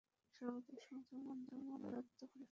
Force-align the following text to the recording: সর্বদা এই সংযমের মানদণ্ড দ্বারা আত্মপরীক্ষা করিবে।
সর্বদা 0.35 0.71
এই 0.73 0.81
সংযমের 0.85 1.23
মানদণ্ড 1.27 1.69
দ্বারা 1.73 1.97
আত্মপরীক্ষা 1.99 2.25
করিবে। 2.25 2.39